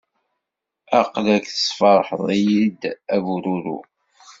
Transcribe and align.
Aql-ak 0.99 1.45
tesferḥeḍ-iyi-d 1.53 2.81
a 3.15 3.17
bururu. 3.23 3.79